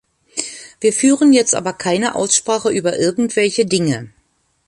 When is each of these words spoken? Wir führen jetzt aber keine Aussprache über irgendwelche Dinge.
Wir 0.79 0.93
führen 0.93 1.31
jetzt 1.31 1.53
aber 1.53 1.73
keine 1.73 2.15
Aussprache 2.15 2.71
über 2.71 2.97
irgendwelche 2.97 3.67
Dinge. 3.67 4.09